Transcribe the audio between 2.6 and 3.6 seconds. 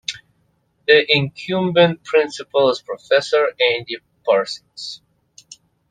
is Professor